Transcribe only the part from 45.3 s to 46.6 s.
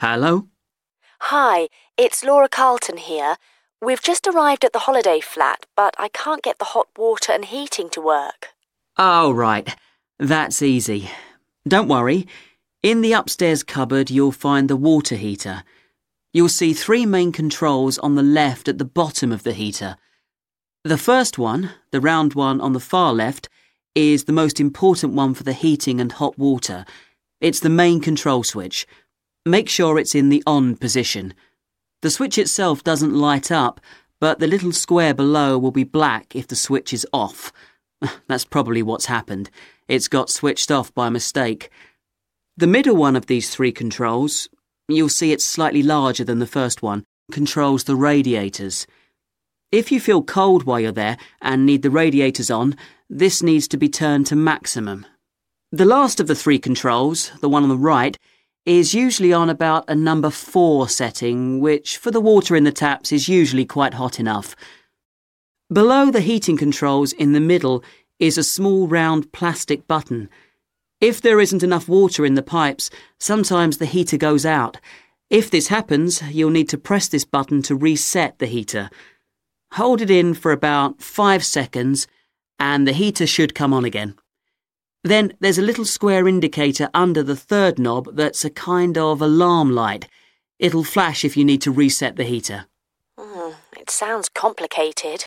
it's slightly larger than the